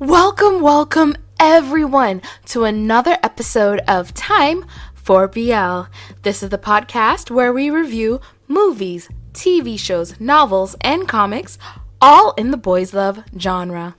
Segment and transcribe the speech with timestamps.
[0.00, 4.64] Welcome, welcome everyone to another episode of Time
[4.94, 5.92] for BL.
[6.22, 11.58] This is the podcast where we review movies, TV shows, novels, and comics,
[12.00, 13.94] all in the boys' love genre.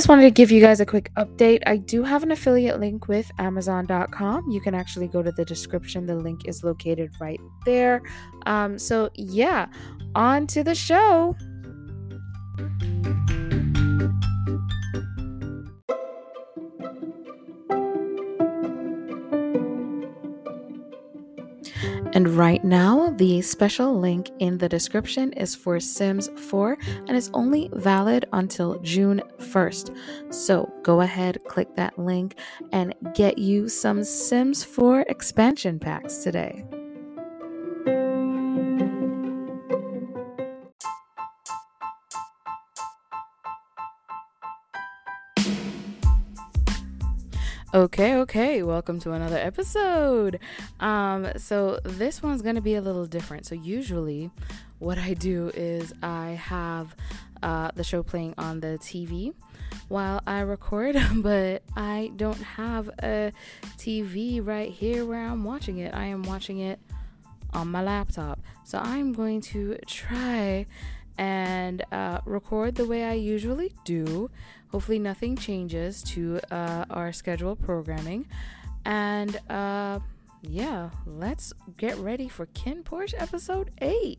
[0.00, 1.62] Just wanted to give you guys a quick update.
[1.66, 4.50] I do have an affiliate link with Amazon.com.
[4.50, 6.06] You can actually go to the description.
[6.06, 8.00] The link is located right there.
[8.46, 9.66] Um, so, yeah,
[10.14, 11.36] on to the show.
[22.20, 26.76] And right now, the special link in the description is for Sims 4
[27.08, 29.96] and is only valid until June 1st.
[30.28, 32.34] So go ahead, click that link,
[32.72, 36.62] and get you some Sims 4 expansion packs today.
[47.72, 48.64] Okay, okay.
[48.64, 50.40] Welcome to another episode.
[50.80, 53.46] Um so this one's going to be a little different.
[53.46, 54.28] So usually
[54.80, 56.96] what I do is I have
[57.44, 59.34] uh the show playing on the TV
[59.86, 63.30] while I record, but I don't have a
[63.78, 65.94] TV right here where I'm watching it.
[65.94, 66.80] I am watching it
[67.52, 68.40] on my laptop.
[68.64, 70.66] So I'm going to try
[71.16, 74.28] and uh, record the way I usually do
[74.70, 78.26] Hopefully, nothing changes to uh, our scheduled programming.
[78.84, 80.00] And uh,
[80.42, 84.18] yeah, let's get ready for KinnPorsche episode 8.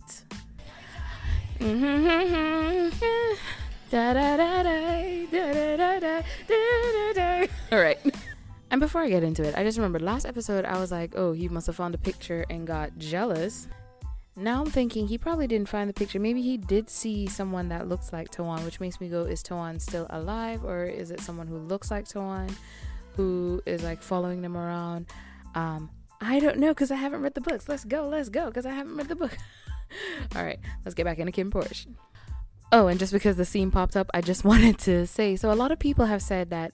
[7.72, 8.00] All right.
[8.72, 11.34] And before I get into it, I just remembered last episode I was like, oh,
[11.34, 13.68] he must have found a picture and got jealous
[14.36, 16.20] now I'm thinking he probably didn't find the picture.
[16.20, 19.82] Maybe he did see someone that looks like Tawan, which makes me go, is Tawan
[19.82, 22.54] still alive or is it someone who looks like Tawan
[23.18, 25.08] who is like following them around?
[25.54, 25.90] Um,
[26.22, 27.68] I don't know because I haven't read the books.
[27.68, 29.38] Let's go, let's go because I haven't read the book.
[30.36, 31.88] All right, let's get back into KinnPorsche.
[32.72, 35.56] Oh, and just because the scene popped up, I just wanted to say so a
[35.56, 36.74] lot of people have said that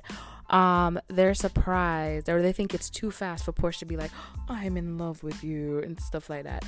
[0.49, 4.11] um they're surprised or they think it's too fast for Porsche to be like,
[4.47, 6.63] I'm in love with you and stuff like that.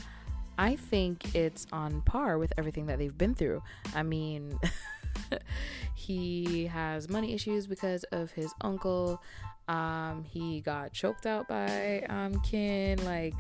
[0.60, 3.64] I think it's on par with everything that they've been through.
[3.96, 4.60] I mean,
[5.96, 9.22] he has money issues because of his uncle.
[9.70, 13.06] Um, he got choked out by um, Kinn.
[13.06, 13.36] Like,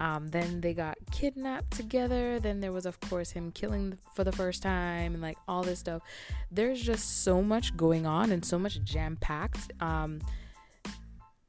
[0.00, 2.40] um, then they got kidnapped together.
[2.40, 5.78] Then there was, of course, him killing for the first time and like all this
[5.78, 6.00] stuff.
[6.50, 10.22] There's just so much going on and so much jam packed um,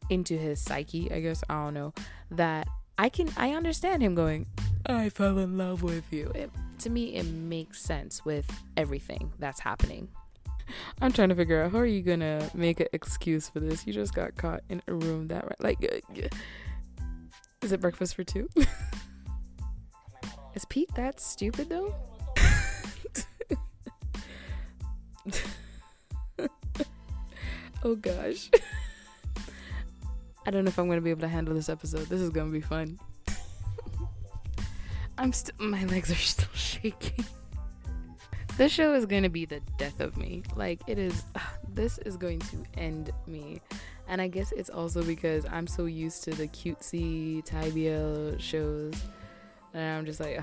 [0.09, 1.45] into his psyche, I guess.
[1.49, 1.93] I don't know.
[2.29, 2.67] That
[2.97, 4.47] I can, I understand him going,
[4.85, 6.31] I fell in love with you.
[6.35, 8.45] It, to me, it makes sense with
[8.75, 10.09] everything that's happening.
[11.01, 13.85] I'm trying to figure out how are you gonna make an excuse for this?
[13.87, 15.61] You just got caught in a room that right.
[15.61, 16.27] Like, uh,
[17.61, 18.49] is it breakfast for two?
[20.55, 21.93] is Pete that stupid though?
[27.83, 28.49] oh gosh.
[30.45, 32.07] I don't know if I'm gonna be able to handle this episode.
[32.07, 32.99] This is gonna be fun.
[35.17, 37.25] I'm still, my legs are still shaking.
[38.57, 40.43] this show is going to be the death of me.
[40.55, 41.39] Like, it is, uh,
[41.73, 43.61] this is going to end me.
[44.07, 48.95] And I guess it's also because I'm so used to the cutesy Thai BL shows.
[49.73, 50.41] And I'm just like,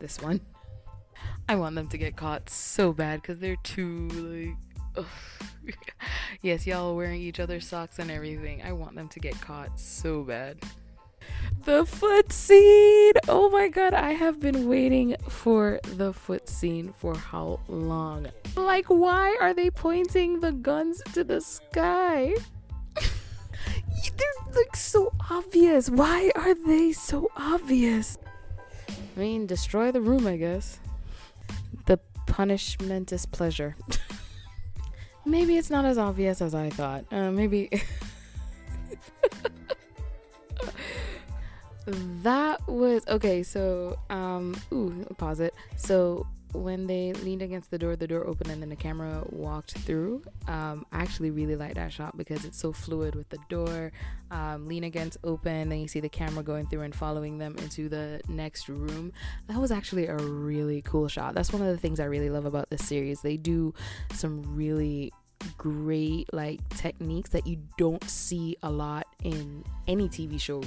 [0.00, 0.40] this one.
[1.48, 4.56] I want them to get caught so bad because they're too,
[4.94, 5.06] like,
[6.42, 8.62] yes, y'all wearing each other's socks and everything.
[8.62, 10.58] I want them to get caught so bad
[11.64, 13.12] the foot scene.
[13.28, 18.28] Oh my god, I have been waiting for the foot scene for how long?
[18.56, 22.34] Like, why are they pointing the guns to the sky?
[22.94, 25.90] They're like so obvious.
[25.90, 28.18] Why are they so obvious?
[28.88, 30.80] I mean, destroy the room, I guess.
[31.86, 33.76] The punishment is pleasure.
[35.26, 37.04] maybe it's not as obvious as I thought.
[37.12, 37.70] Uh, maybe.
[42.22, 43.42] that was okay.
[43.42, 45.54] So, um, ooh, pause it.
[45.76, 49.78] So when they leaned against the door, the door opened and then the camera walked
[49.78, 50.22] through.
[50.46, 53.92] Um, I actually really like that shot because it's so fluid with the door.
[54.30, 57.88] Um, lean against open, then you see the camera going through and following them into
[57.88, 59.12] the next room.
[59.48, 61.34] That was actually a really cool shot.
[61.34, 63.20] That's one of the things I really love about this series.
[63.20, 63.74] They do
[64.14, 65.12] some really
[65.56, 70.62] great like techniques that you don't see a lot in any TV show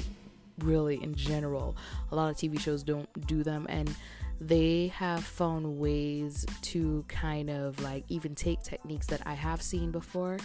[0.62, 1.76] really in general.
[2.12, 3.94] A lot of TV shows don't do them, and
[4.42, 9.92] they have found ways to kind of like even take techniques that I have seen
[9.92, 10.40] before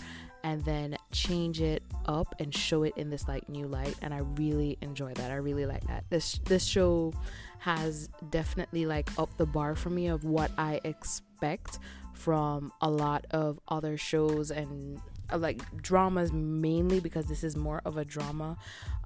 [0.45, 4.19] and then change it up and show it in this like new light and I
[4.37, 5.31] really enjoy that.
[5.31, 6.05] I really like that.
[6.11, 7.15] This this show
[7.59, 11.79] has definitely like up the bar for me of what I expect
[12.13, 15.01] from a lot of other shows and
[15.35, 18.57] like dramas mainly because this is more of a drama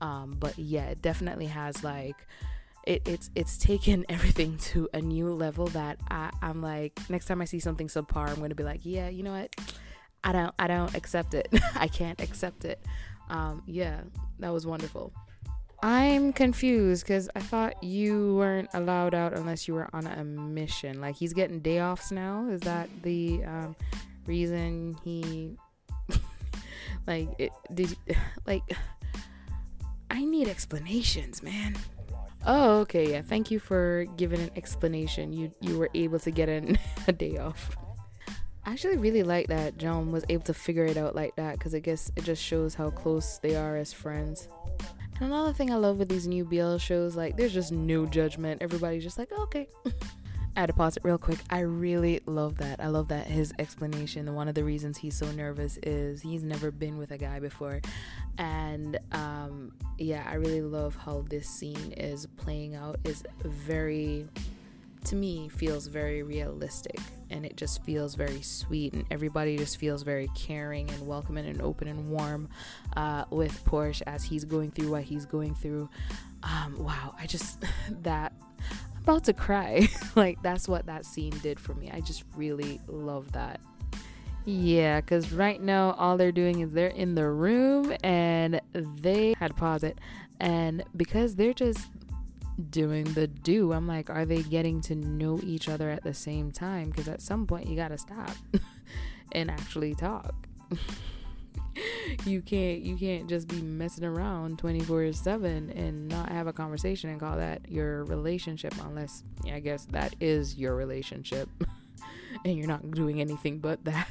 [0.01, 2.17] um, but yeah it definitely has like
[2.85, 7.41] it, it's it's taken everything to a new level that I, I'm like next time
[7.41, 9.55] I see something subpar I'm gonna be like yeah you know what
[10.25, 12.81] I don't I don't accept it I can't accept it
[13.29, 14.01] um, yeah
[14.39, 15.13] that was wonderful
[15.83, 21.01] I'm confused because I thought you weren't allowed out unless you were on a mission.
[21.01, 22.47] Like he's getting day offs now.
[22.51, 23.77] Is that the um,
[24.27, 25.57] reason he
[27.11, 27.97] like it, did?
[28.47, 28.63] Like
[30.11, 31.77] I need explanations, man.
[32.47, 33.23] Oh, okay, yeah.
[33.23, 35.33] Thank you for giving an explanation.
[35.33, 36.79] You you were able to get an,
[37.09, 37.77] a day off.
[38.65, 41.75] I actually really like that Jom was able to figure it out like that because
[41.75, 44.49] I guess it just shows how close they are as friends.
[45.17, 48.63] And another thing I love with these new BL shows, like there's just no judgment.
[48.63, 49.67] Everybody's just like, okay.
[50.57, 51.39] I had to pause it real quick.
[51.49, 52.81] I really love that.
[52.81, 54.35] I love that his explanation.
[54.35, 57.81] One of the reasons he's so nervous is he's never been with a guy before.
[58.37, 62.99] And um, yeah, I really love how this scene is playing out.
[63.05, 64.29] is very
[65.05, 66.99] to me feels very realistic
[67.31, 71.63] and it just feels very sweet and everybody just feels very caring and welcoming and
[71.63, 72.49] open and warm
[72.97, 75.89] uh, with Porsche as he's going through what he's going through.
[76.43, 77.65] Um, wow, I just
[78.03, 78.33] that
[79.11, 79.89] about to cry.
[80.15, 81.91] like that's what that scene did for me.
[81.93, 83.61] I just really love that.
[84.45, 89.49] Yeah, because right now all they're doing is they're in the room and they had
[89.49, 89.99] to pause it.
[90.39, 91.87] And because they're just
[92.71, 93.73] doing the do.
[93.73, 96.91] I'm like, are they getting to know each other at the same time?
[96.91, 98.37] Because at some point you gotta stop
[99.33, 100.35] and actually talk.
[102.25, 107.11] you can't you can't just be messing around 24 7 and not have a conversation
[107.11, 109.23] and call that your relationship unless
[109.53, 111.49] i guess that is your relationship
[112.45, 114.09] and you're not doing anything but that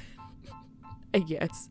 [1.13, 1.69] i guess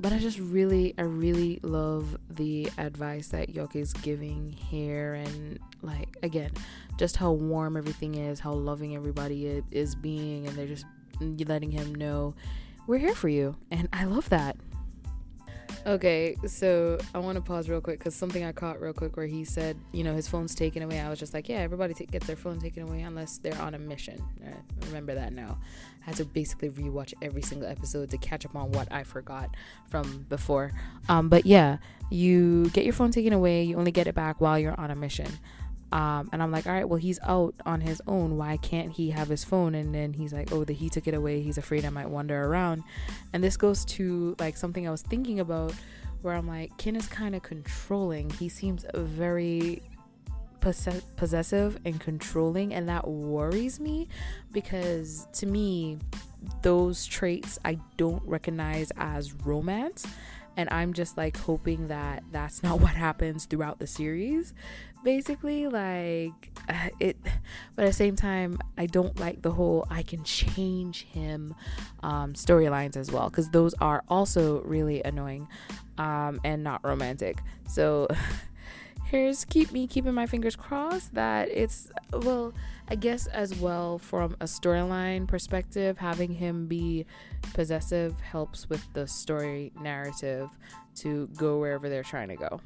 [0.00, 5.58] but I just really, I really love the advice that Yok is giving here, and
[5.82, 6.50] like again,
[6.96, 10.86] just how warm everything is, how loving everybody is being, and they're just
[11.20, 12.34] letting him know
[12.86, 14.56] we're here for you, and I love that.
[15.86, 19.26] Okay, so I want to pause real quick because something I caught real quick where
[19.26, 21.00] he said, you know, his phone's taken away.
[21.00, 23.74] I was just like, yeah, everybody t- gets their phone taken away unless they're on
[23.74, 24.22] a mission.
[24.44, 25.58] I remember that now.
[26.02, 29.56] I had to basically rewatch every single episode to catch up on what I forgot
[29.88, 30.72] from before.
[31.08, 31.78] Um, but yeah,
[32.10, 33.62] you get your phone taken away.
[33.62, 35.28] You only get it back while you're on a mission.
[35.92, 38.36] Um, and I'm like, all right, well, he's out on his own.
[38.36, 39.74] Why can't he have his phone?
[39.74, 41.42] And then he's like, oh, the he took it away.
[41.42, 42.84] He's afraid I might wander around.
[43.32, 45.72] And this goes to like something I was thinking about
[46.22, 48.30] where I'm like, Kinn is kind of controlling.
[48.30, 49.82] He seems very
[50.60, 52.72] possess- possessive and controlling.
[52.72, 54.08] And that worries me
[54.52, 55.98] because to me,
[56.62, 60.06] those traits I don't recognize as romance
[60.56, 64.54] and I'm just like hoping that that's not what happens throughout the series
[65.02, 67.16] basically like uh, it
[67.74, 71.54] but at the same time i don't like the whole i can change him
[72.02, 75.48] um, storylines as well because those are also really annoying
[76.00, 77.38] um, and not romantic.
[77.68, 78.08] So
[79.04, 82.52] here's keep me keeping my fingers crossed that it's well
[82.90, 87.04] i guess as well from a storyline perspective having him be
[87.52, 90.48] possessive helps with the story narrative
[90.94, 92.60] to go wherever they're trying to go.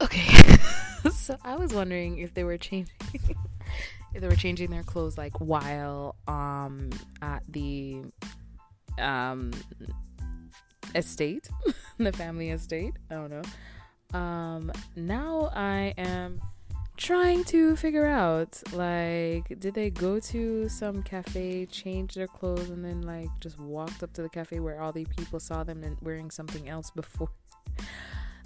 [0.00, 0.26] Okay
[1.12, 2.94] so I was wondering if they were changing
[4.14, 8.02] if they were changing their clothes like while um at the
[8.98, 9.52] um
[10.94, 11.48] estate,
[11.98, 12.94] the family estate.
[13.10, 14.18] I don't know.
[14.18, 16.40] Um now I am
[16.96, 22.84] trying to figure out like did they go to some cafe change their clothes and
[22.84, 25.96] then like just walked up to the cafe where all the people saw them and
[26.00, 27.30] wearing something else before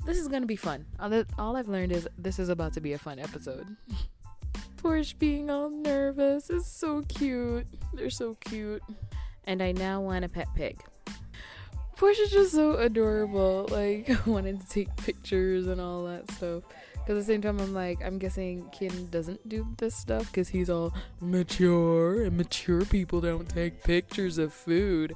[0.05, 0.87] this is gonna be fun.
[1.39, 3.77] All, I've learned is this is about to be a fun episode.
[4.77, 7.67] Porsche being all nervous is so cute.
[7.95, 8.83] They're so cute.
[9.45, 10.79] And I now want a pet pig.
[11.97, 13.67] Porsche is just so adorable.
[13.71, 16.63] Like, wanting to take pictures and all that stuff.
[16.93, 20.49] Because at the same time, I'm like, I'm guessing Kinn doesn't do this stuff because
[20.49, 25.15] he's all mature, and mature people don't take pictures of food.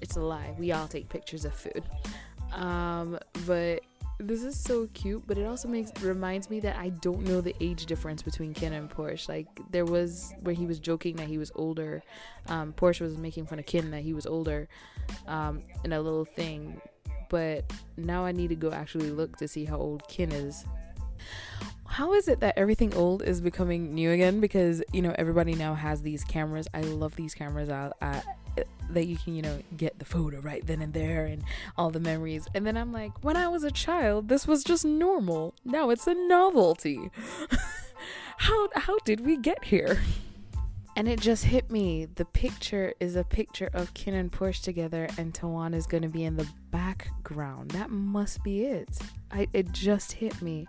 [0.00, 0.54] It's a lie.
[0.56, 1.82] We all take pictures of food.
[2.52, 3.82] Um, but
[4.20, 7.54] this is so cute, but it also makes reminds me that I don't know the
[7.60, 9.28] age difference between Kinn and Porsche.
[9.28, 12.02] Like there was where he was joking that he was older.
[12.48, 14.68] Um, Porsche was making fun of Kinn that he was older
[15.26, 16.80] um, in a little thing,
[17.28, 20.64] but now I need to go actually look to see how old Kinn is.
[21.86, 24.40] How is it that everything old is becoming new again?
[24.40, 26.68] Because you know everybody now has these cameras.
[26.72, 27.68] I love these cameras.
[27.68, 28.22] I, I
[28.90, 31.42] that you can, you know, get the photo right then and there and
[31.76, 32.46] all the memories.
[32.54, 35.54] And then I'm like, when I was a child, this was just normal.
[35.64, 37.10] Now it's a novelty.
[38.38, 40.02] how how did we get here?
[40.96, 42.06] And it just hit me.
[42.06, 46.08] The picture is a picture of Kinn and Porsche together, and Tawan is going to
[46.08, 47.70] be in the background.
[47.70, 48.98] That must be it.
[49.30, 50.66] I it just hit me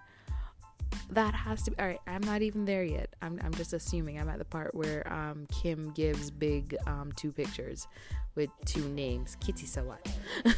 [1.09, 3.13] that has to be all right i'm not even there yet.
[3.21, 7.31] I'm, I'm just assuming i'm at the part where um, kim gives big um, two
[7.31, 7.87] pictures
[8.35, 9.35] with two names.
[9.39, 9.99] Kitty sawat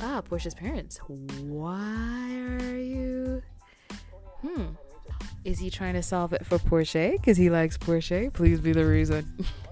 [0.00, 0.98] ah porsche's parents.
[0.98, 2.30] Why
[2.60, 3.42] are you
[4.42, 4.66] hmm
[5.44, 8.84] is he trying to solve it for porsche because he likes porsche please be the
[8.84, 9.44] reason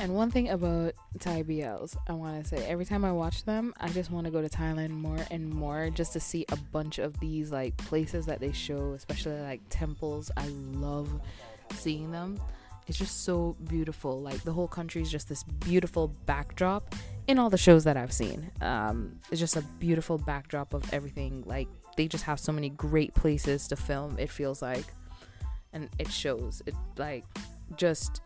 [0.00, 3.74] And one thing about Thai BLs, I want to say, every time I watch them,
[3.80, 6.98] I just want to go to Thailand more and more just to see a bunch
[6.98, 10.30] of these like places that they show, especially like temples.
[10.36, 11.20] I love
[11.72, 12.40] seeing them.
[12.86, 14.20] It's just so beautiful.
[14.20, 16.94] Like the whole country is just this beautiful backdrop
[17.26, 18.50] in all the shows that I've seen.
[18.60, 21.42] Um, it's just a beautiful backdrop of everything.
[21.44, 24.16] Like they just have so many great places to film.
[24.16, 24.86] It feels like,
[25.72, 26.62] and it shows.
[26.66, 27.24] It like
[27.76, 28.22] just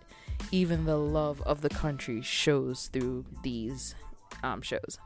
[0.51, 3.95] even the love of the country shows through these
[4.43, 4.99] um, shows.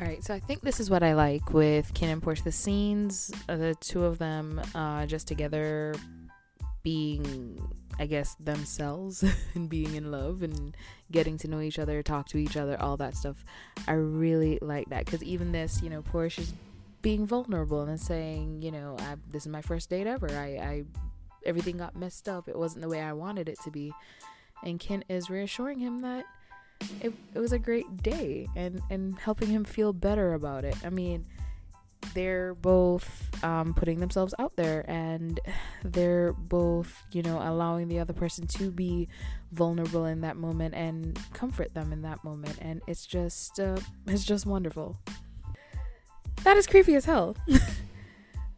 [0.00, 2.42] All right, so I think this is what I like with Kinn and Porsche.
[2.44, 5.94] The scenes, uh, the two of them uh, just together
[6.82, 7.62] being,
[7.98, 9.24] I guess, themselves
[9.54, 10.76] and being in love and
[11.10, 13.44] getting to know each other, talk to each other, all that stuff.
[13.86, 16.54] I really like that because even this, you know, Porsche is
[17.02, 20.30] being vulnerable and saying, you know, I, this is my first date ever.
[20.30, 20.84] I, I
[21.46, 22.48] everything got messed up.
[22.48, 23.92] It wasn't the way I wanted it to be.
[24.64, 26.24] And Kinn is reassuring him that
[27.00, 30.76] it, it was a great day and, and helping him feel better about it.
[30.84, 31.26] I mean,
[32.14, 35.40] they're both um, putting themselves out there and
[35.84, 39.08] they're both, you know, allowing the other person to be
[39.52, 42.58] vulnerable in that moment and comfort them in that moment.
[42.60, 44.96] And it's just, uh, it's just wonderful.
[46.44, 47.36] That is creepy as hell.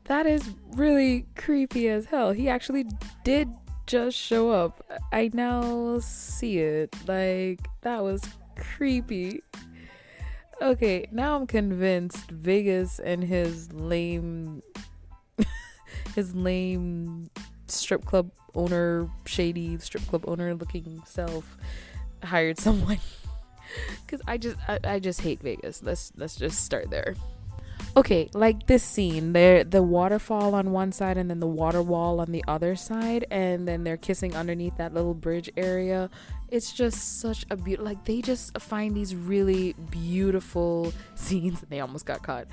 [0.04, 2.32] that is really creepy as hell.
[2.32, 2.86] He actually
[3.24, 3.48] did
[3.86, 4.84] just show up.
[5.12, 6.94] I now see it.
[7.06, 8.22] Like, that was
[8.56, 9.40] creepy.
[10.62, 14.62] Okay, now I'm convinced Vegas and his lame
[16.14, 17.30] his lame
[17.66, 21.56] strip club owner, shady strip club owner looking self
[22.22, 23.00] hired someone.
[24.06, 25.82] Cause I just I, I just hate Vegas.
[25.82, 27.16] Let's let's just start there
[27.96, 32.20] okay like this scene there the waterfall on one side and then the water wall
[32.20, 36.10] on the other side and then they're kissing underneath that little bridge area.
[36.48, 41.64] It's just such a beautiful like they just find these really beautiful scenes.
[41.68, 42.46] They almost got caught.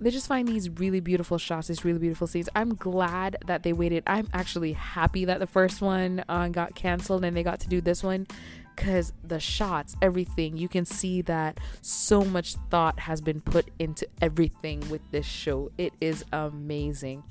[0.00, 2.48] They just find these really beautiful shots these really beautiful scenes.
[2.54, 4.02] I'm glad that they waited.
[4.06, 7.80] I'm actually happy that the first one uh, got canceled and they got to do
[7.80, 8.26] this one
[8.76, 14.06] because the shots, everything, you can see that so much thought has been put into
[14.20, 15.70] everything with this show.
[15.78, 17.24] It is amazing.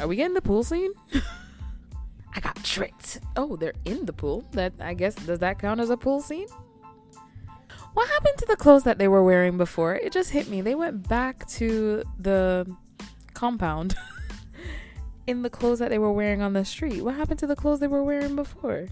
[0.00, 0.92] Are we getting the pool scene?
[2.34, 3.20] I got tricked.
[3.36, 4.44] Oh, they're in the pool.
[4.52, 6.46] That I guess does that count as a pool scene?
[7.94, 9.96] What happened to the clothes that they were wearing before?
[9.96, 10.60] It just hit me.
[10.60, 12.70] They went back to the
[13.34, 13.96] compound
[15.26, 17.02] in the clothes that they were wearing on the street.
[17.02, 18.86] What happened to the clothes they were wearing before?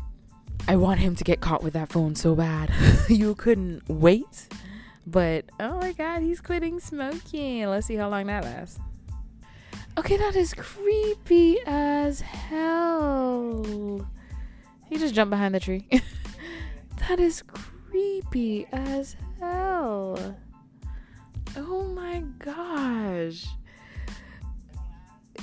[0.69, 2.73] I want him to get caught with that phone so bad.
[3.09, 4.49] you couldn't wait.
[5.07, 7.67] But oh my god, he's quitting smoking.
[7.69, 8.81] Let's see how long that lasts.
[9.97, 14.05] Okay, that is creepy as hell.
[14.89, 15.87] He just jumped behind the tree.
[17.09, 20.37] that is creepy as hell.
[21.57, 23.47] Oh my gosh.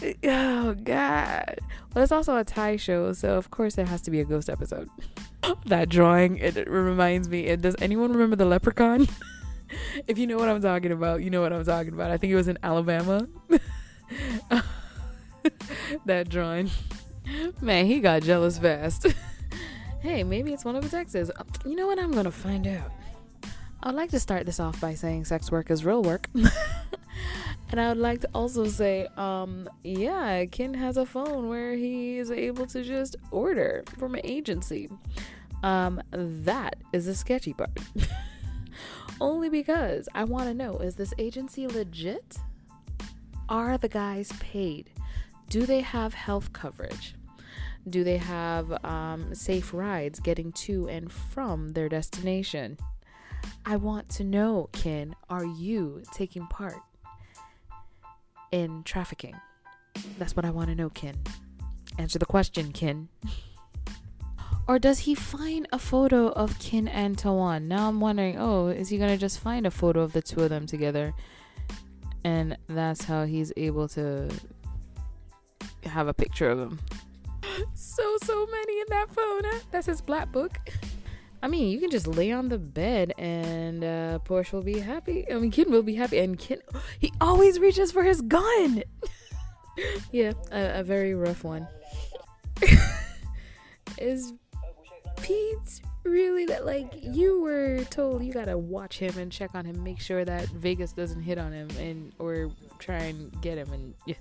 [0.25, 1.59] Oh god.
[1.93, 4.49] Well, it's also a Thai show, so of course there has to be a ghost
[4.49, 4.89] episode.
[5.65, 7.45] that drawing, it, reminds me.
[7.45, 9.07] It, does anyone remember the leprechaun?
[10.07, 12.11] if you know what I'm talking about, you know what I'm talking about.
[12.11, 13.27] I think it was in Alabama.
[16.05, 16.69] that drawing.
[17.61, 19.07] Man, he got jealous fast.
[20.01, 21.29] hey, maybe it's one of his exes.
[21.29, 21.99] Uh, you know what?
[21.99, 22.91] I'm gonna find out.
[23.81, 26.29] I'd like to start this off by saying sex work is real work.
[27.73, 32.19] And I would like to also say, um, yeah, Kinn has a phone where he
[32.19, 34.91] is able to just order from an agency.
[35.63, 37.71] Um, that is the sketchy part.
[39.19, 42.37] only because I want to know is this agency legit?
[43.49, 44.91] Are the guys paid?
[45.49, 47.15] Do they have health coverage?
[47.89, 52.77] Do they have um, safe rides getting to and from their destination?
[53.65, 56.77] I want to know, Kinn, are you taking part
[58.53, 59.35] in trafficking?
[60.19, 61.15] That's what I want to know, Kinn.
[61.97, 63.09] Answer the question, Kinn.
[64.67, 67.63] or does he find a photo of Kinn and Tawan?
[67.63, 70.49] Now I'm wondering, oh, is he gonna just find a photo of the two of
[70.49, 71.13] them together?
[72.23, 74.29] And that's how he's able to
[75.83, 76.79] have a picture of them.
[77.75, 79.61] So, so many in that phone.
[79.69, 80.57] That's his black book.
[81.43, 85.29] I mean, you can just lay on the bed and uh, Porsche will be happy.
[85.29, 86.19] I mean, Kinn will be happy.
[86.19, 86.59] And Kinn,
[86.99, 88.83] he always reaches for his gun.
[90.13, 91.67] yeah, a, a very rough one.
[93.97, 94.33] Is
[95.21, 99.83] Pete really that like you were told you gotta watch him and check on him,
[99.83, 103.93] make sure that Vegas doesn't hit on him and or try and get him and
[104.05, 104.15] yeah.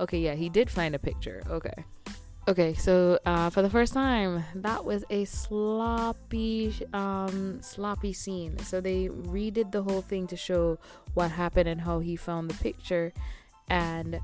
[0.00, 1.42] Okay, yeah, he did find a picture.
[1.48, 1.84] Okay.
[2.48, 8.56] Okay, so uh, for the first time, that was a sloppy, um, sloppy scene.
[8.60, 10.78] So they redid the whole thing to show
[11.12, 13.12] what happened and how he found the picture.
[13.68, 14.18] And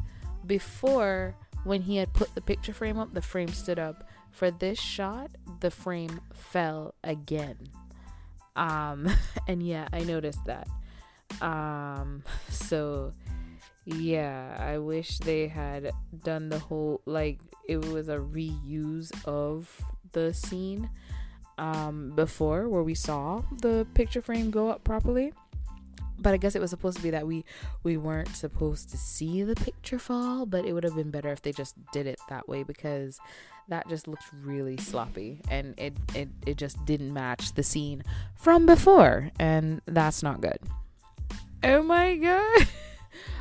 [0.47, 4.09] before, when he had put the picture frame up, the frame stood up.
[4.31, 7.59] For this shot, the frame fell again.
[8.57, 9.07] Um,
[9.49, 10.66] and yeah, I noticed that.
[11.43, 13.12] Um, so
[13.85, 17.38] yeah, I wish they had done the whole like
[17.69, 19.71] it was a reuse of
[20.12, 20.88] the scene
[21.57, 25.33] um before where we saw the picture frame go up properly
[26.19, 27.45] but I guess it was supposed to be that we
[27.83, 31.43] we weren't supposed to see the picture fall, but it would have been better if
[31.43, 33.19] they just did it that way because
[33.69, 38.03] that just looked really sloppy and it it, it just didn't match the scene
[38.37, 40.59] from before and that's not good.
[41.62, 42.69] Oh my god.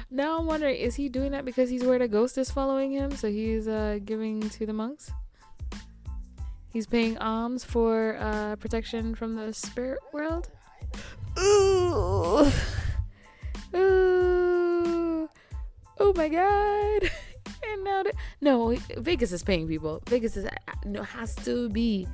[0.09, 3.15] now I'm wondering is he doing that because he's worried a ghost is following him
[3.15, 5.11] so he's uh giving to the monks?
[6.71, 10.49] He's paying alms for uh protection from the spirit world?
[11.39, 12.51] Ooh.
[13.75, 15.29] Ooh.
[15.99, 17.11] Oh my god.
[17.65, 20.03] And now that no, Vegas is paying people.
[20.09, 20.45] Vegas is
[20.85, 22.07] no has to be.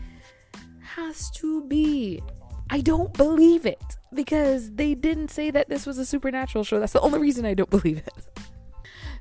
[0.79, 2.21] Has to be.
[2.69, 6.79] I don't believe it because they didn't say that this was a supernatural show.
[6.79, 8.13] That's the only reason I don't believe it.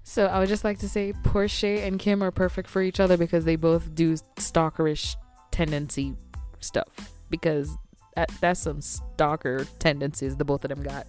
[0.02, 3.16] So I would just like to say Porsche and Kim are perfect for each other
[3.16, 5.16] because they both do stalkerish
[5.50, 6.14] tendency
[6.60, 6.88] stuff
[7.28, 7.76] because
[8.16, 11.06] that, that's some stalker tendencies the both of them got.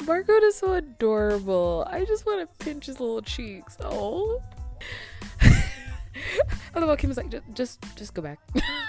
[0.00, 1.86] Barcode is so adorable.
[1.90, 3.76] I just want to pinch his little cheeks.
[3.80, 4.40] Oh.
[5.42, 8.38] I love how Kim's like, just, just, just go back.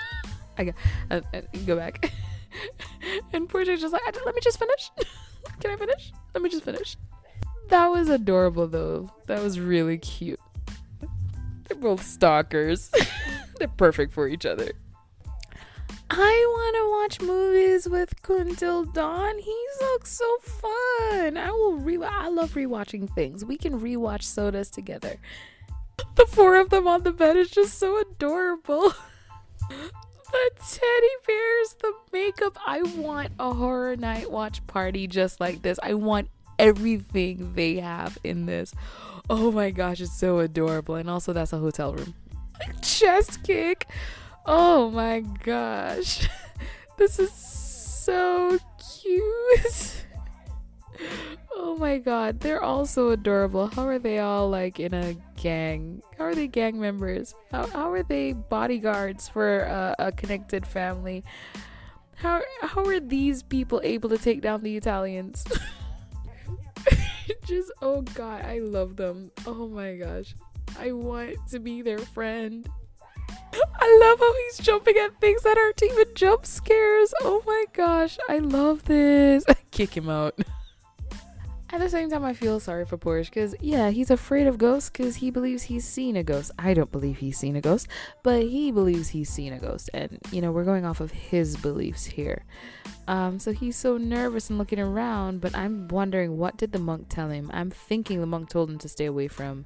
[0.57, 0.75] I got,
[1.09, 2.11] uh, uh, go back.
[3.33, 4.91] and Porsche's just like, let me just finish.
[5.59, 6.11] Can I finish?
[6.33, 6.97] Let me just finish.
[7.69, 9.11] That was adorable, though.
[9.27, 10.39] That was really cute.
[11.67, 12.91] They're both stalkers.
[13.59, 14.71] They're perfect for each other.
[16.11, 19.37] I want to watch movies with Kuntil Dawn.
[19.37, 21.37] He looks so fun.
[21.37, 22.03] I will re.
[22.03, 23.45] I love rewatching things.
[23.45, 25.17] We can rewatch sodas together.
[26.15, 28.93] The four of them on the bed is just so adorable.
[30.31, 32.57] The teddy bears, the makeup.
[32.65, 35.79] I want a horror night watch party just like this.
[35.81, 38.73] I want everything they have in this.
[39.29, 40.95] Oh my gosh, it's so adorable.
[40.95, 42.13] And also, that's a hotel room.
[42.81, 43.87] Chest kick.
[44.45, 46.27] Oh my gosh.
[46.97, 48.59] This is so
[49.01, 50.05] cute.
[51.55, 53.67] oh my god, they're all so adorable.
[53.67, 56.01] How are they all like in a gang?
[56.17, 57.35] How are they gang members?
[57.51, 61.23] How, how are they bodyguards for a, a connected family?
[62.15, 65.45] How how are these people able to take down the Italians?
[67.45, 69.31] Just oh god, I love them.
[69.45, 70.35] Oh my gosh.
[70.77, 72.69] I want to be their friend.
[73.81, 77.13] I love how he's jumping at things that aren't even jump scares.
[77.21, 79.45] Oh my gosh, I love this.
[79.71, 80.37] Kick him out.
[81.71, 84.89] At the same time, I feel sorry for Porsche because, yeah, he's afraid of ghosts
[84.89, 86.51] because he believes he's seen a ghost.
[86.57, 87.87] I don't believe he's seen a ghost,
[88.23, 89.87] but he believes he's seen a ghost.
[89.93, 92.43] And, you know, we're going off of his beliefs here.
[93.07, 97.05] Um, so he's so nervous and looking around, but I'm wondering what did the monk
[97.07, 97.51] tell him?
[97.53, 99.65] I'm thinking the monk told him to stay away from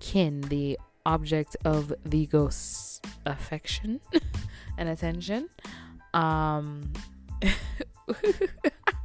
[0.00, 4.00] Kinn, the object of the ghost's affection
[4.78, 5.50] and attention.
[6.14, 6.92] Um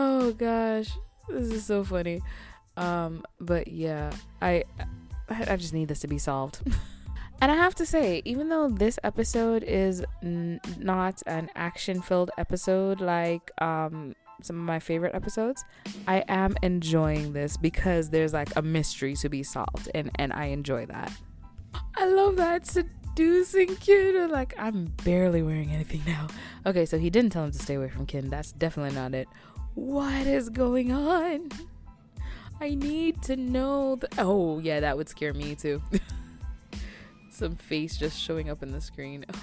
[0.00, 0.90] Oh gosh,
[1.28, 2.20] this is so funny.
[2.76, 4.62] Um but yeah, I
[5.28, 6.60] I just need this to be solved.
[7.40, 12.32] And I have to say, even though this episode is n- not an action filled
[12.36, 15.64] episode like um, some of my favorite episodes,
[16.08, 20.46] I am enjoying this because there's like a mystery to be solved, and, and I
[20.46, 21.12] enjoy that.
[21.96, 24.30] I love that seducing kid.
[24.30, 26.26] Like, I'm barely wearing anything now.
[26.66, 28.30] Okay, so he didn't tell him to stay away from Kinn.
[28.30, 29.28] That's definitely not it.
[29.78, 31.50] What is going on?
[32.60, 33.94] I need to know.
[33.94, 35.80] The- oh, yeah, that would scare me too.
[37.30, 39.24] some face just showing up in the screen.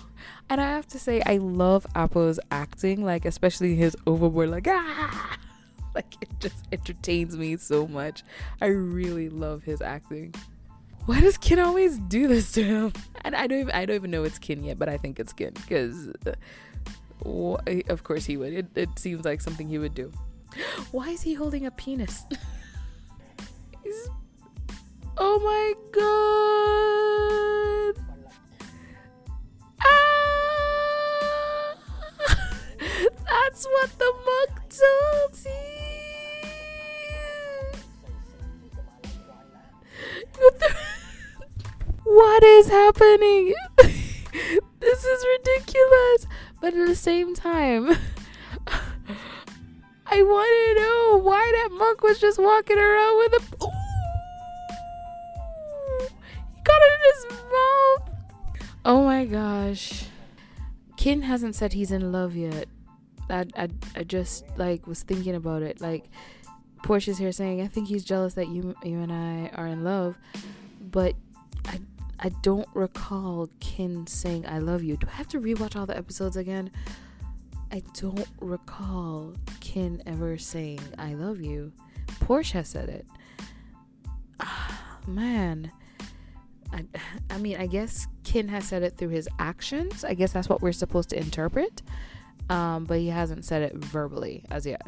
[0.50, 5.38] And I have to say, I love Apo's acting, like especially his overboard, like ah,
[5.96, 8.22] like it just entertains me so much.
[8.62, 10.36] I really love his acting.
[11.06, 12.94] Why does Kinn always do this to him?
[13.24, 15.34] And I don't even, I don't even know it's Kinn yet, but I think it's
[15.34, 16.12] Kinn because,
[17.24, 18.54] uh, of course he would.
[18.54, 20.12] It, it seems like something he would do.
[20.92, 22.24] Why is he holding a penis?
[23.84, 24.10] He's,
[25.18, 26.06] oh my god!
[29.82, 31.76] Ah!
[33.26, 35.16] That's what the monk told
[42.04, 43.54] what is happening?
[44.80, 46.28] this is ridiculous.
[46.66, 47.90] But at the same time,
[50.08, 53.66] I want to know why that monk was just walking around with a.
[53.66, 53.70] Ooh!
[56.50, 58.10] He got it in his mouth.
[58.84, 60.06] Oh my gosh.
[60.98, 62.68] Kinn hasn't said he's in love yet.
[63.30, 65.80] I, I, I just like was thinking about it.
[65.82, 66.10] Like
[66.82, 70.18] Porsche's here saying, I think he's jealous that you you and I are in love,
[70.82, 71.14] but
[72.20, 74.98] I don't recall Kinn saying I love you.
[74.98, 76.72] Do I have to rewatch all the episodes again?
[77.72, 81.74] I don't recall Kinn ever saying I love you.
[82.22, 83.06] Porsche said it.
[84.40, 85.72] Ah, man.
[86.72, 86.86] I,
[87.30, 90.04] I mean, I guess Kinn has said it through his actions.
[90.04, 91.82] I guess that's what we're supposed to interpret.
[92.50, 94.88] Um, but he hasn't said it verbally as yet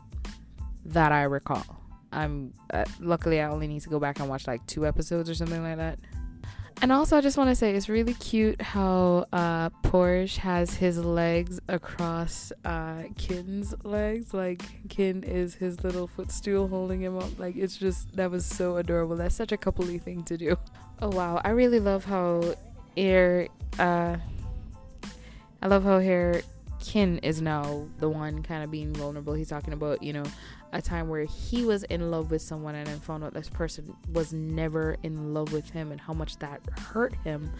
[0.85, 1.65] that I recall.
[2.11, 5.35] I'm uh, luckily I only need to go back and watch like two episodes or
[5.35, 5.99] something like that.
[6.79, 10.99] And also, I just want to say it's really cute how uh, Porsche has his
[10.99, 14.31] legs across uh, Kinn's legs.
[14.33, 17.39] Like Kinn is his little footstool holding him up.
[17.39, 19.15] Like it's just that was so adorable.
[19.15, 20.57] That's such a coupley thing to do.
[20.99, 22.55] Oh wow, I really love how
[22.95, 23.49] here.
[23.77, 24.17] Uh,
[25.61, 26.41] I love how here
[26.79, 29.35] Kinn is now the one kind of being vulnerable.
[29.35, 30.23] He's talking about you know
[30.73, 33.95] a time where he was in love with someone and then found out this person
[34.13, 37.51] was never in love with him and how much that hurt him.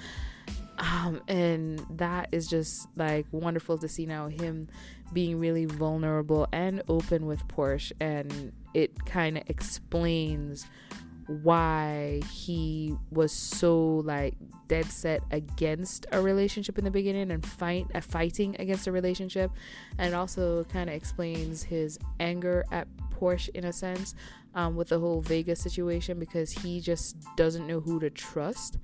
[0.78, 4.67] Um, and that is just like wonderful to see now him
[5.13, 10.67] being really vulnerable and open with Porsche, and it kind of explains
[11.28, 14.34] why he was so like
[14.68, 19.52] dead set against a relationship in the beginning and fight uh, fighting against a relationship
[19.98, 24.16] and also kind of explains his anger at Porsche in a sense
[24.56, 28.78] um, with the whole Vegas situation because he just doesn't know who to trust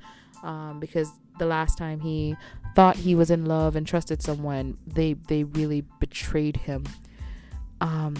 [0.43, 2.35] um, because the last time he
[2.75, 6.83] thought he was in love and trusted someone they they really betrayed him.
[7.79, 8.15] Um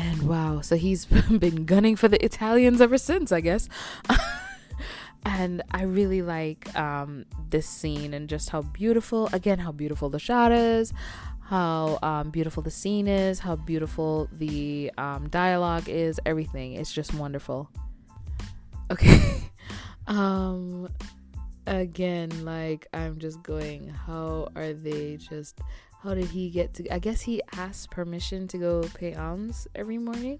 [0.00, 3.68] and wow, so he's been gunning for the Italians ever since, I guess.
[5.26, 10.18] and I really like um, this scene and just how beautiful, again, how beautiful the
[10.18, 10.94] shot is,
[11.42, 16.74] how um, beautiful the scene is, how beautiful the um, dialogue is, everything.
[16.74, 17.68] It's just wonderful.
[18.90, 19.50] Okay.
[20.06, 20.88] um
[21.66, 25.60] again like i'm just going how are they just
[26.02, 29.98] how did he get to i guess he asked permission to go pay alms every
[29.98, 30.38] morning.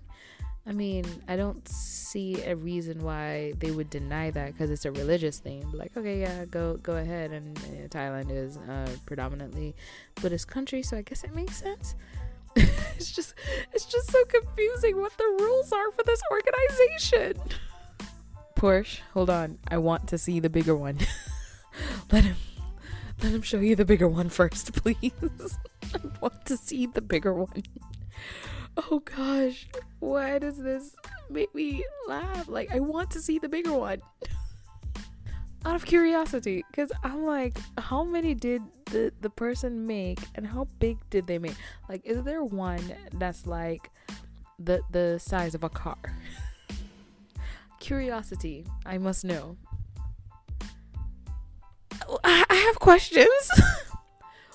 [0.66, 4.92] I mean i don't see a reason why they would deny that because it's a
[4.92, 5.64] religious thing.
[5.72, 7.32] Like okay yeah go go ahead.
[7.32, 9.74] And uh, thailand is uh, predominantly
[10.20, 11.94] buddhist country so i guess it makes sense.
[12.96, 13.32] It's just
[13.72, 17.42] it's just so confusing what the rules are for this organization.
[18.56, 19.58] Porsche, hold on.
[19.68, 20.98] I want to see the bigger one.
[22.12, 22.36] let him
[23.22, 25.12] let him show you the bigger one first, please.
[25.94, 27.62] I want to see the bigger one.
[28.76, 29.66] Oh gosh,
[29.98, 30.94] why does this
[31.28, 32.48] make me laugh?
[32.48, 34.00] Like I want to see the bigger one.
[35.66, 40.66] Out of curiosity, because I'm like, how many did the the person make, and how
[40.78, 41.56] big did they make?
[41.88, 42.82] Like, is there one
[43.14, 43.90] that's like
[44.58, 45.98] the the size of a car?
[47.80, 49.56] Curiosity, I must know.
[52.24, 53.28] I have questions.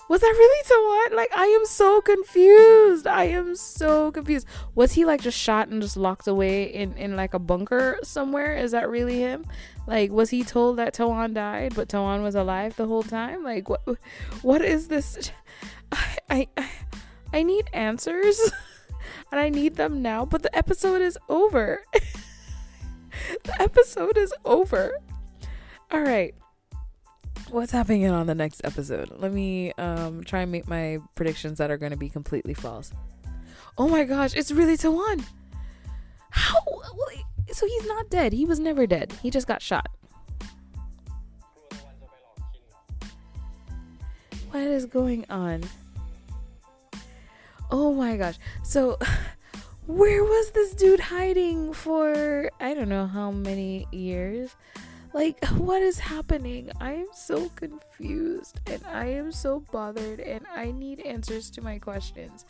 [0.09, 1.13] was that really to what?
[1.13, 3.07] Like, I am so confused.
[3.07, 4.47] I am so confused.
[4.75, 8.55] Was he like just shot and just locked away in in like a bunker somewhere?
[8.55, 9.45] Is that really him?
[9.87, 13.43] Like, was he told that Tawan died, but Tawan was alive the whole time?
[13.43, 13.81] Like, what?
[14.41, 15.31] What is this?
[15.91, 16.69] I I,
[17.33, 18.39] I need answers,
[19.31, 20.25] and I need them now.
[20.25, 21.83] But the episode is over.
[23.43, 24.91] the episode is over.
[25.91, 26.35] All right.
[27.51, 29.11] What's happening on the next episode?
[29.17, 32.91] Let me um try and make my predictions that are going to be completely false.
[33.77, 35.23] Oh my gosh, it's really Tawan.
[36.31, 36.55] How?
[37.51, 38.33] So he's not dead.
[38.33, 39.13] He was never dead.
[39.21, 39.87] He just got shot.
[44.51, 45.63] What is going on?
[47.69, 48.35] Oh my gosh.
[48.63, 48.97] So
[49.87, 54.55] where was this dude hiding for I don't know how many years?
[55.15, 56.69] Like, what is happening?
[56.81, 61.79] I am so confused and I am so bothered and I need answers to my
[61.79, 62.43] questions.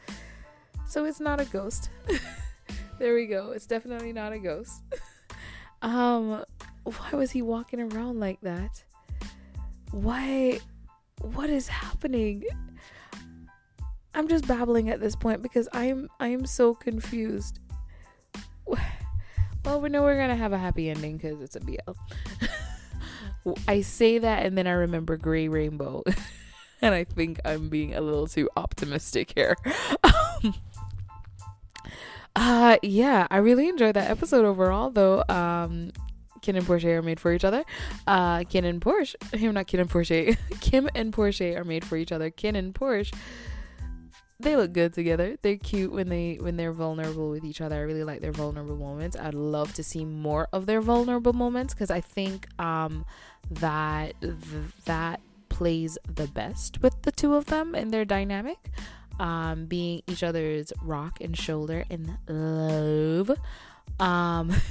[0.88, 1.92] So it's not a ghost.
[3.00, 3.52] there we go.
[3.52, 4.82] It's definitely not a ghost.
[5.84, 6.44] um,
[6.86, 8.84] why was he walking around like that?
[9.92, 10.60] Why?
[11.22, 12.46] What is happening?
[14.16, 17.60] I'm just babbling at this point because I am I am so confused.
[19.66, 21.94] Well, we know we're gonna have a happy ending because it's a BL.
[23.68, 26.04] I say that and then I remember Gray Rainbow,
[26.84, 29.56] and I think I'm being a little too optimistic here.
[32.36, 35.24] uh yeah, I really enjoyed that episode overall though.
[35.30, 35.92] Um
[36.42, 37.66] Kim and Porsche are made for each other.
[38.06, 40.38] Uh Kim and Porsche, him not Kim and Porsche.
[40.62, 42.30] Kim and Porsche are made for each other.
[42.30, 43.16] Kim and Porsche
[44.40, 45.38] they look good together.
[45.42, 47.76] They're cute when they when they're vulnerable with each other.
[47.76, 49.16] I really like their vulnerable moments.
[49.18, 53.06] I'd love to see more of their vulnerable moments because I think um
[53.50, 54.34] that th-
[54.86, 58.58] that plays the best with the two of them and their dynamic.
[59.18, 63.32] Um, being each other's rock and shoulder in love.
[64.00, 64.54] Um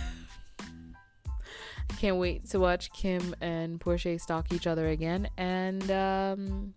[2.05, 5.27] can't wait to watch Kim and Porsche stalk each other again.
[5.38, 6.74] And um,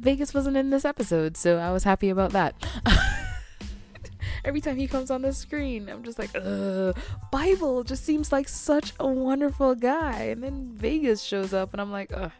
[0.00, 2.54] Vegas wasn't in this episode, so I was happy about that.
[4.44, 6.96] Every time he comes on the screen, I'm just like, ugh.
[7.30, 10.22] Bible just seems like such a wonderful guy.
[10.22, 12.32] And then Vegas shows up, and I'm like, ugh,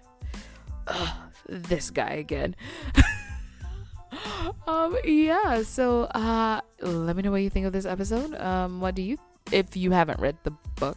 [0.88, 1.14] ugh
[1.48, 2.56] this guy again.
[4.66, 8.34] um, yeah, so uh, let me know what you think of this episode.
[8.34, 9.18] Um, what do you,
[9.50, 10.96] if you haven't read the book,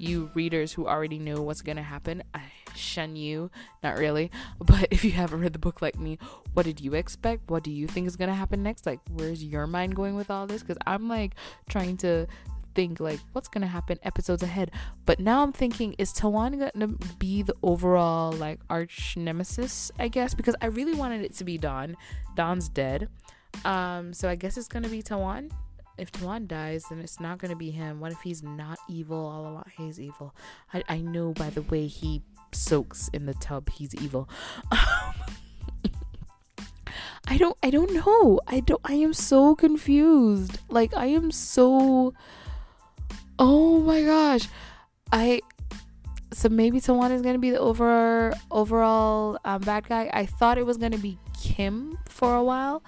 [0.00, 2.42] you readers who already know what's gonna happen, I
[2.74, 3.50] shun you.
[3.82, 4.30] Not really.
[4.58, 6.18] But if you haven't read the book like me,
[6.54, 7.50] what did you expect?
[7.50, 8.86] What do you think is gonna happen next?
[8.86, 10.62] Like, where's your mind going with all this?
[10.62, 11.34] Because I'm like
[11.68, 12.26] trying to
[12.74, 14.70] think like what's gonna happen episodes ahead.
[15.06, 19.90] But now I'm thinking, is Tawan gonna be the overall like arch nemesis?
[19.98, 21.96] I guess because I really wanted it to be Don.
[22.36, 23.08] Don's dead.
[23.64, 25.50] Um, so I guess it's gonna be Tawan
[26.00, 28.00] if Tawan dies, then it's not gonna be him.
[28.00, 29.64] What if he's not evil all along?
[29.76, 30.34] He's evil.
[30.72, 34.28] I, I know by the way he soaks in the tub, he's evil.
[37.28, 38.40] I don't I don't know.
[38.46, 40.58] I don't I am so confused.
[40.68, 42.14] Like I am so
[43.38, 44.48] Oh my gosh.
[45.12, 45.40] I
[46.32, 50.10] so maybe Tawan is gonna be the over overall um, bad guy.
[50.12, 52.82] I thought it was gonna be Kim for a while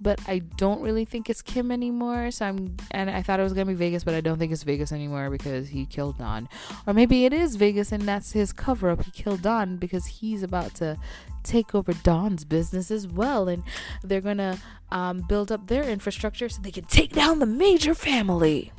[0.00, 2.30] but I don't really think it's Kim anymore.
[2.30, 4.62] So I'm, and I thought it was gonna be Vegas, but I don't think it's
[4.62, 6.48] Vegas anymore because he killed Don.
[6.86, 9.04] Or maybe it is Vegas and that's his cover up.
[9.04, 10.96] He killed Don because he's about to
[11.42, 13.62] take over Don's business as well, and
[14.02, 14.58] they're gonna
[14.90, 18.72] um, build up their infrastructure so they can take down the major family.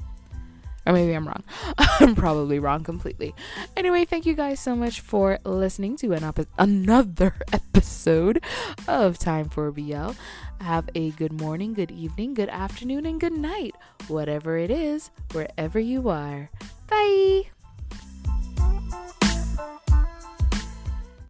[0.87, 1.43] Or maybe I'm wrong.
[1.77, 3.33] I'm probably wrong completely.
[3.75, 8.43] Anyway, thank you guys so much for listening to an op- another episode
[8.87, 10.11] of Time for BL.
[10.61, 13.75] Have a good morning, good evening, good afternoon, and good night,
[14.07, 16.49] whatever it is, wherever you are.
[16.89, 17.43] Bye.